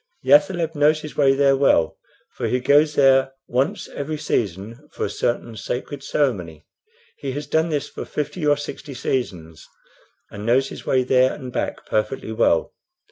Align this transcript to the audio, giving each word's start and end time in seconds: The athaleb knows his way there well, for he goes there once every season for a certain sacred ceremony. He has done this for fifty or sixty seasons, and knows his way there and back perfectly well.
The 0.23 0.31
athaleb 0.31 0.73
knows 0.73 1.01
his 1.01 1.15
way 1.15 1.35
there 1.35 1.55
well, 1.55 1.99
for 2.31 2.47
he 2.47 2.59
goes 2.59 2.95
there 2.95 3.33
once 3.47 3.87
every 3.89 4.17
season 4.17 4.89
for 4.91 5.05
a 5.05 5.11
certain 5.11 5.55
sacred 5.55 6.01
ceremony. 6.01 6.65
He 7.17 7.33
has 7.33 7.45
done 7.45 7.69
this 7.69 7.87
for 7.87 8.03
fifty 8.05 8.43
or 8.43 8.57
sixty 8.57 8.95
seasons, 8.95 9.67
and 10.31 10.43
knows 10.43 10.69
his 10.69 10.87
way 10.87 11.03
there 11.03 11.31
and 11.33 11.53
back 11.53 11.85
perfectly 11.85 12.31
well. 12.31 12.73